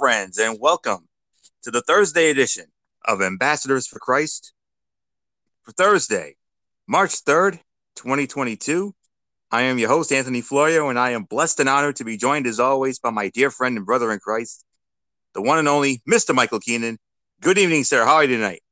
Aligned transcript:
friends, 0.00 0.38
and 0.38 0.58
welcome 0.58 1.06
to 1.62 1.70
the 1.70 1.82
Thursday 1.82 2.30
edition 2.30 2.64
of 3.04 3.20
Ambassadors 3.20 3.86
for 3.86 3.98
Christ 3.98 4.54
for 5.62 5.72
Thursday, 5.72 6.36
March 6.88 7.22
3rd, 7.22 7.58
2022. 7.96 8.94
I 9.50 9.60
am 9.60 9.78
your 9.78 9.90
host, 9.90 10.10
Anthony 10.10 10.40
Florio, 10.40 10.88
and 10.88 10.98
I 10.98 11.10
am 11.10 11.24
blessed 11.24 11.60
and 11.60 11.68
honored 11.68 11.96
to 11.96 12.04
be 12.04 12.16
joined 12.16 12.46
as 12.46 12.58
always 12.58 12.98
by 12.98 13.10
my 13.10 13.28
dear 13.28 13.50
friend 13.50 13.76
and 13.76 13.84
brother 13.84 14.10
in 14.10 14.20
Christ, 14.20 14.64
the 15.34 15.42
one 15.42 15.58
and 15.58 15.68
only 15.68 16.00
Mr. 16.08 16.34
Michael 16.34 16.60
Keenan. 16.60 16.96
Good 17.42 17.58
evening, 17.58 17.84
sir. 17.84 18.06
How 18.06 18.14
are 18.14 18.24
you 18.24 18.36
tonight? 18.38 18.62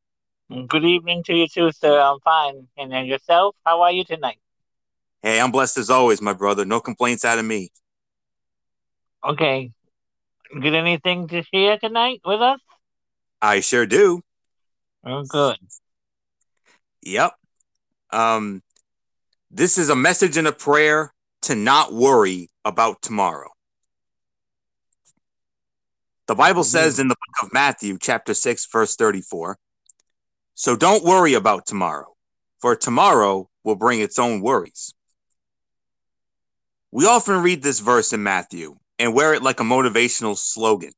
Good 0.67 0.87
evening 0.87 1.25
to 1.25 1.35
you 1.35 1.47
too, 1.47 1.73
sir. 1.73 2.01
I'm 2.01 2.21
fine. 2.21 2.69
And 2.79 2.91
then 2.91 3.05
yourself, 3.05 3.55
how 3.67 3.83
are 3.83 3.93
you 3.93 4.05
tonight? 4.05 4.39
Hey, 5.23 5.39
I'm 5.43 5.51
blessed 5.51 5.77
as 5.77 5.91
always, 5.91 6.23
my 6.23 6.33
brother. 6.33 6.65
No 6.65 6.81
complaints 6.81 7.27
out 7.27 7.39
of 7.39 7.45
me. 7.45 7.71
Okay. 9.23 9.73
Get 10.51 10.75
anything 10.75 11.29
to 11.29 11.43
share 11.43 11.79
tonight 11.79 12.21
with 12.25 12.41
us? 12.41 12.61
I 13.43 13.61
sure 13.61 13.87
do. 13.87 14.23
Oh, 15.05 15.23
good. 15.25 15.57
Yep. 17.03 17.33
Um, 18.11 18.63
this 19.51 19.79
is 19.79 19.91
a 19.91 19.97
message 19.97 20.37
and 20.37 20.49
a 20.49 20.53
prayer 20.53 21.13
to 21.43 21.55
not 21.55 21.93
worry 21.93 22.51
about 22.65 23.03
tomorrow. 23.03 23.51
The 26.27 26.35
Bible 26.35 26.65
says 26.65 26.99
in 26.99 27.09
the 27.09 27.15
book 27.15 27.47
of 27.47 27.53
Matthew, 27.55 27.97
chapter 27.99 28.35
6, 28.35 28.67
verse 28.71 28.97
34 28.97 29.59
So 30.55 30.77
don't 30.77 31.05
worry 31.05 31.35
about 31.35 31.67
tomorrow, 31.67 32.15
for 32.61 32.77
tomorrow 32.77 33.49
will 33.65 33.77
bring 33.77 34.01
its 34.01 34.19
own 34.19 34.43
worries. 34.43 34.95
We 36.91 37.07
often 37.07 37.43
read 37.43 37.63
this 37.63 37.81
verse 37.81 38.13
in 38.13 38.23
Matthew 38.23 38.77
and 38.99 39.15
wear 39.15 39.35
it 39.35 39.43
like 39.43 39.61
a 39.61 39.65
motivational 39.65 40.37
slogan. 40.37 40.93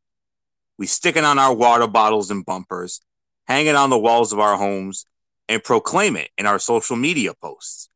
We 0.79 0.87
stick 0.87 1.17
it 1.17 1.25
on 1.25 1.39
our 1.39 1.55
water 1.55 1.87
bottles 1.87 2.31
and 2.31 2.45
bumpers, 2.45 3.01
hang 3.47 3.67
it 3.67 3.77
on 3.77 3.91
the 3.91 3.99
walls 3.99 4.33
of 4.33 4.39
our 4.39 4.57
homes, 4.57 5.07
and 5.49 5.63
proclaim 5.63 6.17
it 6.17 6.31
in 6.39 6.47
our 6.47 6.59
social 6.59 6.97
media 6.97 7.35
posts. 7.35 7.89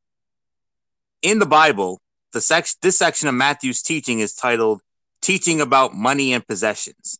In 1.23 1.39
the 1.39 1.47
Bible, 1.47 2.03
the 2.33 2.41
sec- 2.41 2.67
this 2.83 2.99
section 2.99 3.29
of 3.29 3.35
Matthew's 3.35 3.81
teaching 3.81 4.19
is 4.19 4.35
titled 4.35 4.83
Teaching 5.23 5.61
About 5.61 5.95
Money 5.95 6.35
and 6.35 6.47
Possessions. 6.47 7.19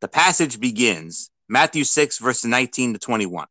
The 0.00 0.08
passage 0.08 0.60
begins, 0.60 1.30
Matthew 1.48 1.84
6, 1.84 2.18
verses 2.18 2.44
19 2.44 2.94
to 2.94 2.98
21. 2.98 3.46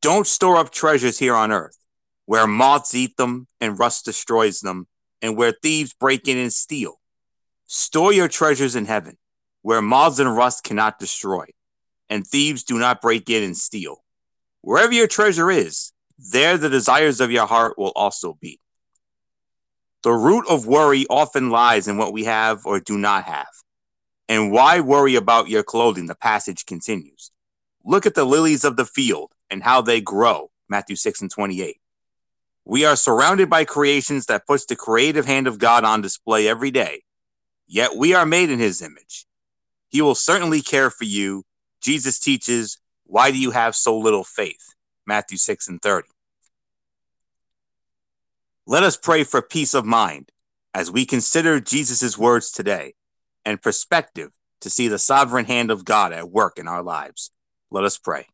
Don't 0.00 0.26
store 0.26 0.56
up 0.56 0.70
treasures 0.70 1.18
here 1.18 1.34
on 1.34 1.52
earth, 1.52 1.76
where 2.24 2.46
moths 2.46 2.94
eat 2.94 3.16
them 3.16 3.46
and 3.60 3.78
rust 3.78 4.06
destroys 4.06 4.60
them, 4.60 4.86
and 5.22 5.36
where 5.36 5.52
thieves 5.52 5.92
break 5.92 6.26
in 6.26 6.38
and 6.38 6.52
steal. 6.52 6.98
Store 7.66 8.12
your 8.12 8.28
treasures 8.28 8.76
in 8.76 8.84
heaven, 8.84 9.16
where 9.62 9.80
moths 9.80 10.18
and 10.18 10.36
rust 10.36 10.64
cannot 10.64 10.98
destroy, 10.98 11.46
and 12.10 12.26
thieves 12.26 12.64
do 12.64 12.78
not 12.78 13.00
break 13.00 13.30
in 13.30 13.42
and 13.42 13.56
steal. 13.56 14.04
Wherever 14.60 14.92
your 14.92 15.06
treasure 15.06 15.50
is, 15.50 15.92
there 16.18 16.58
the 16.58 16.68
desires 16.68 17.20
of 17.20 17.30
your 17.30 17.46
heart 17.46 17.78
will 17.78 17.92
also 17.96 18.36
be. 18.40 18.60
The 20.02 20.12
root 20.12 20.44
of 20.48 20.66
worry 20.66 21.06
often 21.08 21.48
lies 21.48 21.88
in 21.88 21.96
what 21.96 22.12
we 22.12 22.24
have 22.24 22.66
or 22.66 22.78
do 22.80 22.98
not 22.98 23.24
have. 23.24 23.48
And 24.28 24.52
why 24.52 24.80
worry 24.80 25.16
about 25.16 25.48
your 25.48 25.62
clothing? 25.62 26.06
The 26.06 26.14
passage 26.14 26.66
continues. 26.66 27.30
Look 27.84 28.06
at 28.06 28.14
the 28.14 28.24
lilies 28.24 28.64
of 28.64 28.76
the 28.76 28.86
field 28.86 29.32
and 29.50 29.62
how 29.62 29.80
they 29.80 30.00
grow. 30.00 30.50
Matthew 30.68 30.96
6 30.96 31.22
and 31.22 31.30
28. 31.30 31.78
We 32.64 32.84
are 32.86 32.96
surrounded 32.96 33.50
by 33.50 33.64
creations 33.64 34.26
that 34.26 34.46
puts 34.46 34.64
the 34.64 34.76
creative 34.76 35.26
hand 35.26 35.46
of 35.46 35.58
God 35.58 35.84
on 35.84 36.00
display 36.00 36.48
every 36.48 36.70
day. 36.70 37.03
Yet 37.74 37.96
we 37.96 38.14
are 38.14 38.24
made 38.24 38.50
in 38.50 38.60
his 38.60 38.80
image. 38.80 39.26
He 39.88 40.00
will 40.00 40.14
certainly 40.14 40.62
care 40.62 40.90
for 40.90 41.02
you. 41.02 41.42
Jesus 41.80 42.20
teaches, 42.20 42.78
Why 43.02 43.32
do 43.32 43.36
you 43.36 43.50
have 43.50 43.74
so 43.74 43.98
little 43.98 44.22
faith? 44.22 44.76
Matthew 45.08 45.38
6 45.38 45.66
and 45.66 45.82
30. 45.82 46.06
Let 48.64 48.84
us 48.84 48.96
pray 48.96 49.24
for 49.24 49.42
peace 49.42 49.74
of 49.74 49.84
mind 49.84 50.30
as 50.72 50.92
we 50.92 51.04
consider 51.04 51.58
Jesus' 51.58 52.16
words 52.16 52.52
today 52.52 52.94
and 53.44 53.60
perspective 53.60 54.30
to 54.60 54.70
see 54.70 54.86
the 54.86 54.96
sovereign 54.96 55.46
hand 55.46 55.72
of 55.72 55.84
God 55.84 56.12
at 56.12 56.30
work 56.30 56.60
in 56.60 56.68
our 56.68 56.84
lives. 56.84 57.32
Let 57.72 57.82
us 57.82 57.98
pray. 57.98 58.28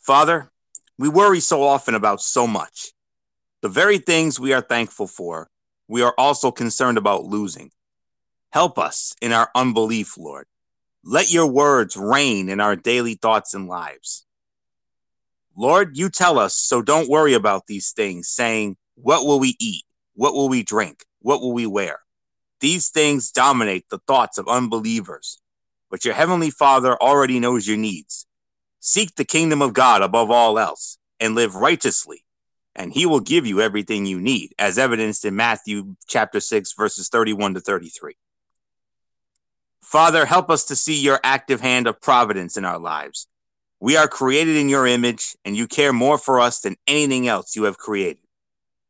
Father, 0.00 0.50
we 0.98 1.08
worry 1.08 1.40
so 1.40 1.62
often 1.62 1.94
about 1.94 2.20
so 2.20 2.46
much. 2.46 2.92
The 3.62 3.70
very 3.70 3.96
things 3.96 4.38
we 4.38 4.52
are 4.52 4.60
thankful 4.60 5.06
for, 5.06 5.48
we 5.88 6.02
are 6.02 6.14
also 6.18 6.50
concerned 6.50 6.98
about 6.98 7.24
losing. 7.24 7.70
Help 8.50 8.78
us 8.78 9.14
in 9.20 9.32
our 9.32 9.50
unbelief, 9.54 10.16
Lord. 10.16 10.46
Let 11.02 11.30
your 11.30 11.46
words 11.46 11.96
reign 11.96 12.48
in 12.48 12.60
our 12.60 12.76
daily 12.76 13.14
thoughts 13.14 13.54
and 13.54 13.66
lives. 13.66 14.26
Lord, 15.56 15.96
you 15.96 16.10
tell 16.10 16.38
us, 16.38 16.54
so 16.54 16.82
don't 16.82 17.08
worry 17.08 17.34
about 17.34 17.66
these 17.66 17.92
things, 17.92 18.28
saying, 18.28 18.76
What 18.94 19.26
will 19.26 19.40
we 19.40 19.56
eat? 19.58 19.84
What 20.14 20.34
will 20.34 20.48
we 20.48 20.62
drink? 20.62 21.04
What 21.20 21.40
will 21.40 21.52
we 21.52 21.66
wear? 21.66 22.00
These 22.60 22.90
things 22.90 23.30
dominate 23.30 23.88
the 23.88 24.00
thoughts 24.06 24.38
of 24.38 24.48
unbelievers, 24.48 25.40
but 25.90 26.04
your 26.04 26.14
heavenly 26.14 26.50
Father 26.50 26.96
already 27.00 27.40
knows 27.40 27.66
your 27.66 27.76
needs. 27.76 28.26
Seek 28.80 29.14
the 29.14 29.24
kingdom 29.24 29.62
of 29.62 29.72
God 29.72 30.02
above 30.02 30.30
all 30.30 30.58
else 30.58 30.98
and 31.20 31.34
live 31.34 31.54
righteously, 31.54 32.24
and 32.78 32.92
he 32.92 33.06
will 33.06 33.20
give 33.20 33.44
you 33.44 33.60
everything 33.60 34.06
you 34.06 34.20
need, 34.20 34.54
as 34.56 34.78
evidenced 34.78 35.24
in 35.24 35.34
Matthew 35.34 35.96
chapter 36.06 36.38
6, 36.38 36.74
verses 36.74 37.08
31 37.08 37.54
to 37.54 37.60
33. 37.60 38.16
Father, 39.82 40.24
help 40.24 40.48
us 40.48 40.66
to 40.66 40.76
see 40.76 41.02
your 41.02 41.18
active 41.24 41.60
hand 41.60 41.88
of 41.88 42.00
providence 42.00 42.56
in 42.56 42.64
our 42.64 42.78
lives. 42.78 43.26
We 43.80 43.96
are 43.96 44.06
created 44.06 44.56
in 44.56 44.68
your 44.68 44.86
image, 44.86 45.36
and 45.44 45.56
you 45.56 45.66
care 45.66 45.92
more 45.92 46.18
for 46.18 46.38
us 46.38 46.60
than 46.60 46.76
anything 46.86 47.26
else 47.26 47.56
you 47.56 47.64
have 47.64 47.78
created. 47.78 48.22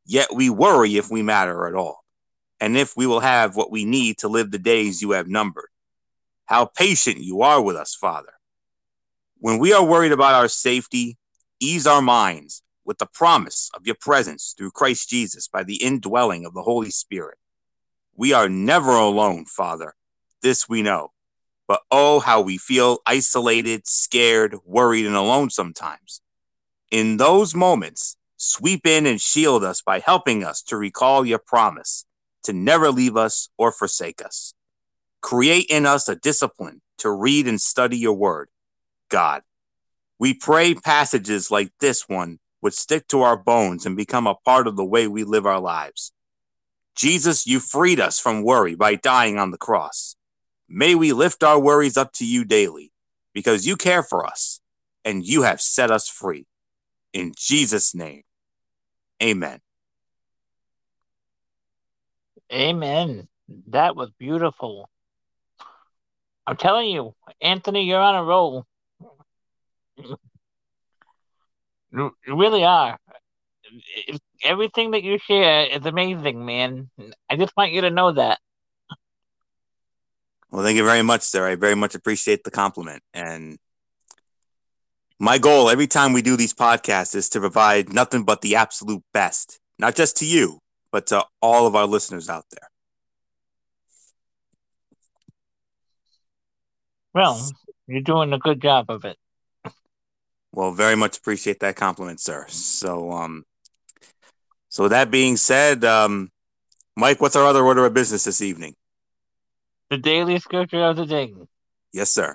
Yet 0.04 0.34
we 0.34 0.50
worry 0.50 0.96
if 0.98 1.10
we 1.10 1.22
matter 1.22 1.66
at 1.66 1.74
all, 1.74 2.04
and 2.60 2.76
if 2.76 2.94
we 2.94 3.06
will 3.06 3.20
have 3.20 3.56
what 3.56 3.70
we 3.70 3.86
need 3.86 4.18
to 4.18 4.28
live 4.28 4.50
the 4.50 4.58
days 4.58 5.00
you 5.00 5.12
have 5.12 5.28
numbered. 5.28 5.68
How 6.44 6.66
patient 6.66 7.18
you 7.18 7.40
are 7.40 7.62
with 7.62 7.76
us, 7.76 7.94
Father. 7.94 8.32
When 9.38 9.58
we 9.58 9.72
are 9.72 9.84
worried 9.84 10.12
about 10.12 10.34
our 10.34 10.48
safety, 10.48 11.16
ease 11.58 11.86
our 11.86 12.02
minds 12.02 12.62
with 12.88 12.98
the 12.98 13.06
promise 13.06 13.70
of 13.74 13.86
your 13.86 13.96
presence 14.00 14.54
through 14.56 14.70
Christ 14.70 15.10
Jesus 15.10 15.46
by 15.46 15.62
the 15.62 15.82
indwelling 15.82 16.46
of 16.46 16.54
the 16.54 16.62
Holy 16.62 16.90
Spirit. 16.90 17.36
We 18.16 18.32
are 18.32 18.48
never 18.48 18.92
alone, 18.92 19.44
Father. 19.44 19.94
This 20.40 20.70
we 20.70 20.80
know. 20.80 21.12
But 21.68 21.82
oh, 21.90 22.18
how 22.18 22.40
we 22.40 22.56
feel 22.56 23.00
isolated, 23.04 23.86
scared, 23.86 24.56
worried, 24.64 25.04
and 25.04 25.14
alone 25.14 25.50
sometimes. 25.50 26.22
In 26.90 27.18
those 27.18 27.54
moments, 27.54 28.16
sweep 28.38 28.86
in 28.86 29.04
and 29.04 29.20
shield 29.20 29.64
us 29.64 29.82
by 29.82 29.98
helping 29.98 30.42
us 30.42 30.62
to 30.62 30.78
recall 30.78 31.26
your 31.26 31.40
promise 31.40 32.06
to 32.44 32.54
never 32.54 32.90
leave 32.90 33.18
us 33.18 33.50
or 33.58 33.70
forsake 33.70 34.24
us. 34.24 34.54
Create 35.20 35.66
in 35.68 35.84
us 35.84 36.08
a 36.08 36.16
discipline 36.16 36.80
to 36.98 37.10
read 37.10 37.46
and 37.46 37.60
study 37.60 37.98
your 37.98 38.14
word 38.14 38.48
God. 39.10 39.42
We 40.18 40.32
pray 40.32 40.74
passages 40.74 41.50
like 41.50 41.70
this 41.80 42.08
one 42.08 42.38
would 42.62 42.74
stick 42.74 43.06
to 43.08 43.22
our 43.22 43.36
bones 43.36 43.86
and 43.86 43.96
become 43.96 44.26
a 44.26 44.34
part 44.34 44.66
of 44.66 44.76
the 44.76 44.84
way 44.84 45.06
we 45.06 45.24
live 45.24 45.46
our 45.46 45.60
lives. 45.60 46.12
Jesus, 46.96 47.46
you 47.46 47.60
freed 47.60 48.00
us 48.00 48.18
from 48.18 48.42
worry 48.42 48.74
by 48.74 48.96
dying 48.96 49.38
on 49.38 49.50
the 49.50 49.58
cross. 49.58 50.16
May 50.68 50.94
we 50.94 51.12
lift 51.12 51.42
our 51.42 51.58
worries 51.58 51.96
up 51.96 52.12
to 52.14 52.26
you 52.26 52.44
daily 52.44 52.92
because 53.32 53.66
you 53.66 53.76
care 53.76 54.02
for 54.02 54.26
us 54.26 54.60
and 55.04 55.24
you 55.24 55.42
have 55.42 55.60
set 55.60 55.90
us 55.90 56.08
free. 56.08 56.46
In 57.12 57.32
Jesus' 57.36 57.94
name, 57.94 58.22
amen. 59.22 59.60
Amen. 62.52 63.28
That 63.68 63.94
was 63.94 64.10
beautiful. 64.18 64.90
I'm 66.46 66.56
telling 66.56 66.90
you, 66.90 67.14
Anthony, 67.40 67.84
you're 67.84 68.00
on 68.00 68.14
a 68.14 68.24
roll. 68.24 68.66
You 71.92 72.12
really 72.26 72.64
are. 72.64 72.98
Everything 74.42 74.92
that 74.92 75.02
you 75.02 75.18
share 75.18 75.66
is 75.66 75.84
amazing, 75.84 76.44
man. 76.44 76.90
I 77.28 77.36
just 77.36 77.56
want 77.56 77.72
you 77.72 77.82
to 77.82 77.90
know 77.90 78.12
that. 78.12 78.38
Well, 80.50 80.64
thank 80.64 80.76
you 80.76 80.84
very 80.84 81.02
much, 81.02 81.22
sir. 81.22 81.46
I 81.46 81.54
very 81.56 81.74
much 81.74 81.94
appreciate 81.94 82.44
the 82.44 82.50
compliment. 82.50 83.02
And 83.12 83.58
my 85.18 85.38
goal 85.38 85.68
every 85.68 85.86
time 85.86 86.12
we 86.12 86.22
do 86.22 86.36
these 86.36 86.54
podcasts 86.54 87.14
is 87.14 87.28
to 87.30 87.40
provide 87.40 87.92
nothing 87.92 88.22
but 88.22 88.40
the 88.40 88.56
absolute 88.56 89.02
best, 89.12 89.58
not 89.78 89.94
just 89.94 90.16
to 90.18 90.26
you, 90.26 90.60
but 90.90 91.06
to 91.08 91.24
all 91.42 91.66
of 91.66 91.74
our 91.76 91.86
listeners 91.86 92.28
out 92.28 92.44
there. 92.50 92.68
Well, 97.14 97.50
you're 97.86 98.00
doing 98.00 98.32
a 98.32 98.38
good 98.38 98.62
job 98.62 98.86
of 98.90 99.04
it. 99.04 99.16
Well, 100.58 100.72
very 100.72 100.96
much 100.96 101.16
appreciate 101.16 101.60
that 101.60 101.76
compliment, 101.76 102.18
sir. 102.18 102.44
So, 102.48 103.12
um, 103.12 103.44
so 104.68 104.82
with 104.82 104.90
that 104.90 105.08
being 105.08 105.36
said, 105.36 105.84
um, 105.84 106.32
Mike, 106.96 107.20
what's 107.20 107.36
our 107.36 107.46
other 107.46 107.64
order 107.64 107.86
of 107.86 107.94
business 107.94 108.24
this 108.24 108.42
evening? 108.42 108.74
The 109.88 109.98
daily 109.98 110.40
scripture 110.40 110.82
of 110.82 110.96
the 110.96 111.06
day. 111.06 111.32
Yes, 111.92 112.10
sir. 112.10 112.34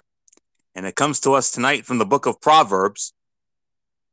And 0.74 0.86
it 0.86 0.96
comes 0.96 1.20
to 1.20 1.34
us 1.34 1.52
tonight 1.52 1.86
from 1.86 1.98
the 1.98 2.06
book 2.06 2.26
of 2.26 2.40
Proverbs, 2.40 3.14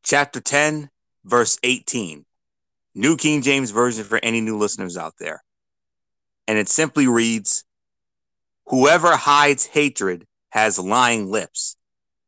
chapter 0.02 0.40
10, 0.40 0.90
verse 1.24 1.60
18. 1.62 2.24
New 2.96 3.16
King 3.16 3.42
James 3.42 3.70
Version 3.70 4.02
for 4.02 4.18
any 4.24 4.40
new 4.40 4.58
listeners 4.58 4.96
out 4.96 5.14
there. 5.20 5.44
And 6.48 6.58
it 6.58 6.68
simply 6.68 7.06
reads 7.06 7.64
Whoever 8.66 9.14
hides 9.14 9.66
hatred 9.66 10.26
has 10.48 10.80
lying 10.80 11.30
lips, 11.30 11.76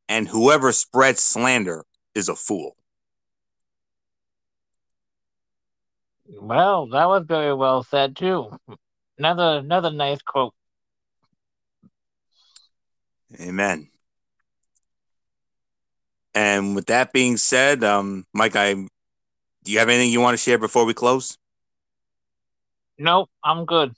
and 0.09 0.29
whoever 0.29 0.73
spreads 0.73 1.23
slander 1.23 1.85
is 2.15 2.29
a 2.29 2.37
fool. 2.37 2.77
Well, 6.41 6.87
that 6.89 7.07
was 7.07 7.25
very 7.27 7.55
well 7.55 7.83
said 7.83 8.17
too. 8.17 8.57
Another 9.19 9.59
another 9.59 9.91
nice 9.91 10.23
quote. 10.23 10.55
Amen. 13.41 13.89
And 16.35 16.75
with 16.75 16.87
that 16.87 17.13
being 17.13 17.37
said, 17.37 17.85
um, 17.85 18.25
Mike, 18.33 18.57
I 18.57 18.75
do 18.75 19.71
you 19.71 19.79
have 19.79 19.89
anything 19.89 20.11
you 20.11 20.21
want 20.21 20.35
to 20.35 20.43
share 20.43 20.59
before 20.59 20.85
we 20.85 20.95
close? 20.95 21.37
Nope, 22.99 23.31
I'm 23.45 23.65
good. 23.65 23.95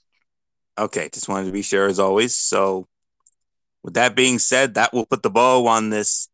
Okay, 0.77 1.09
just 1.11 1.29
wanted 1.29 1.47
to 1.47 1.51
be 1.53 1.61
sure 1.61 1.87
as 1.87 1.99
always. 1.99 2.35
So, 2.35 2.87
with 3.85 3.93
that 3.93 4.15
being 4.15 4.39
said, 4.39 4.73
that 4.73 4.93
will 4.93 5.05
put 5.05 5.21
the 5.21 5.29
bow 5.29 5.67
on 5.67 5.91
this 5.91 6.27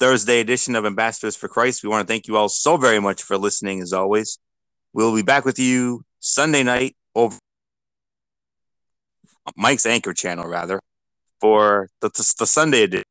Thursday 0.00 0.40
edition 0.40 0.74
of 0.74 0.84
Ambassadors 0.84 1.36
for 1.36 1.46
Christ. 1.46 1.84
We 1.84 1.88
want 1.88 2.06
to 2.06 2.12
thank 2.12 2.26
you 2.26 2.36
all 2.36 2.48
so 2.48 2.76
very 2.76 2.98
much 2.98 3.22
for 3.22 3.38
listening 3.38 3.80
as 3.80 3.92
always. 3.92 4.40
We'll 4.92 5.14
be 5.14 5.22
back 5.22 5.44
with 5.44 5.60
you 5.60 6.02
Sunday 6.18 6.64
night 6.64 6.96
over 7.14 7.38
Mike's 9.56 9.86
Anchor 9.86 10.12
channel, 10.12 10.48
rather, 10.48 10.80
for 11.40 11.88
the, 12.00 12.10
the 12.36 12.46
Sunday 12.46 12.82
edition 12.82 13.04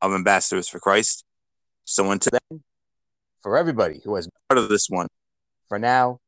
of 0.00 0.12
Ambassadors 0.12 0.68
for 0.68 0.78
Christ. 0.78 1.24
So 1.84 2.08
until 2.12 2.38
then, 2.48 2.62
for 3.42 3.58
everybody 3.58 4.00
who 4.04 4.14
has 4.14 4.28
part 4.48 4.58
of 4.58 4.68
this 4.68 4.88
one, 4.88 5.08
for 5.68 5.80
now, 5.80 6.20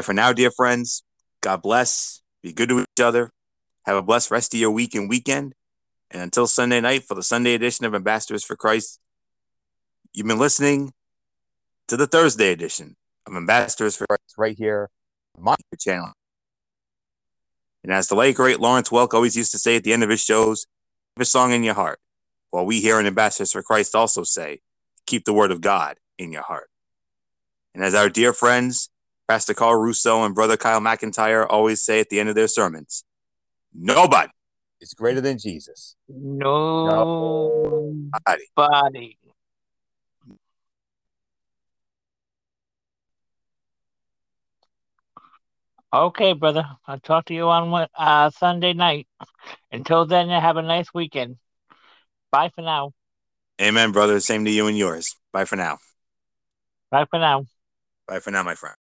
for 0.00 0.12
now, 0.12 0.32
dear 0.32 0.52
friends, 0.52 1.02
God 1.40 1.60
bless. 1.60 2.22
Be 2.44 2.52
good 2.52 2.68
to 2.68 2.82
each 2.82 3.00
other. 3.02 3.32
Have 3.86 3.96
a 3.96 4.02
blessed 4.02 4.32
rest 4.32 4.52
of 4.52 4.58
your 4.58 4.72
week 4.72 4.96
and 4.96 5.08
weekend. 5.08 5.54
And 6.10 6.20
until 6.20 6.48
Sunday 6.48 6.80
night 6.80 7.04
for 7.04 7.14
the 7.14 7.22
Sunday 7.22 7.54
edition 7.54 7.86
of 7.86 7.94
Ambassadors 7.94 8.44
for 8.44 8.56
Christ, 8.56 8.98
you've 10.12 10.26
been 10.26 10.40
listening 10.40 10.92
to 11.86 11.96
the 11.96 12.08
Thursday 12.08 12.50
edition 12.50 12.96
of 13.26 13.36
Ambassadors 13.36 13.96
for 13.96 14.06
Christ 14.08 14.34
right 14.36 14.56
here 14.58 14.90
on 15.36 15.44
my 15.44 15.56
channel. 15.78 16.12
And 17.84 17.92
as 17.92 18.08
the 18.08 18.16
late 18.16 18.34
great 18.34 18.58
Lawrence 18.58 18.88
Welk 18.88 19.14
always 19.14 19.36
used 19.36 19.52
to 19.52 19.58
say 19.58 19.76
at 19.76 19.84
the 19.84 19.92
end 19.92 20.02
of 20.02 20.10
his 20.10 20.20
shows, 20.20 20.66
keep 21.14 21.22
a 21.22 21.24
song 21.24 21.52
in 21.52 21.62
your 21.62 21.74
heart. 21.74 22.00
While 22.50 22.66
we 22.66 22.80
here 22.80 22.98
in 22.98 23.06
Ambassadors 23.06 23.52
for 23.52 23.62
Christ 23.62 23.94
also 23.94 24.24
say, 24.24 24.58
keep 25.06 25.24
the 25.24 25.32
word 25.32 25.52
of 25.52 25.60
God 25.60 25.96
in 26.18 26.32
your 26.32 26.42
heart. 26.42 26.68
And 27.72 27.84
as 27.84 27.94
our 27.94 28.08
dear 28.08 28.32
friends, 28.32 28.90
Pastor 29.28 29.54
Carl 29.54 29.76
Russo 29.76 30.24
and 30.24 30.34
Brother 30.34 30.56
Kyle 30.56 30.80
McIntyre 30.80 31.46
always 31.48 31.84
say 31.84 32.00
at 32.00 32.08
the 32.08 32.18
end 32.18 32.28
of 32.28 32.34
their 32.34 32.48
sermons, 32.48 33.04
nobody 33.78 34.30
is 34.80 34.94
greater 34.94 35.20
than 35.20 35.38
Jesus. 35.38 35.96
Nobody. 36.08 37.06
Nobody. 38.56 39.18
Okay, 45.92 46.32
brother. 46.32 46.64
I'll 46.86 47.00
talk 47.00 47.26
to 47.26 47.34
you 47.34 47.48
on 47.48 47.86
uh, 47.94 48.30
Sunday 48.30 48.72
night. 48.72 49.06
Until 49.70 50.06
then, 50.06 50.28
have 50.28 50.56
a 50.56 50.62
nice 50.62 50.92
weekend. 50.92 51.36
Bye 52.30 52.50
for 52.54 52.62
now. 52.62 52.92
Amen, 53.60 53.92
brother. 53.92 54.20
Same 54.20 54.44
to 54.44 54.50
you 54.50 54.66
and 54.66 54.76
yours. 54.76 55.16
Bye 55.32 55.44
for 55.44 55.56
now. 55.56 55.78
Bye 56.90 57.06
for 57.10 57.18
now. 57.18 57.46
Bye 58.06 58.20
for 58.20 58.30
now, 58.30 58.42
my 58.42 58.54
friend. 58.54 58.76